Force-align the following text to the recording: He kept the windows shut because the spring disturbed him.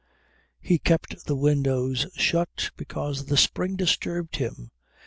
He 0.59 0.79
kept 0.79 1.25
the 1.27 1.35
windows 1.35 2.07
shut 2.15 2.71
because 2.75 3.25
the 3.27 3.37
spring 3.37 3.75
disturbed 3.75 4.37
him. 4.37 4.71